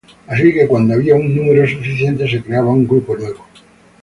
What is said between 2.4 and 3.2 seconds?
creaba un grupo